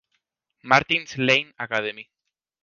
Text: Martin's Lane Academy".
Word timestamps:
Martin's 0.63 1.15
Lane 1.19 1.53
Academy". 1.59 2.09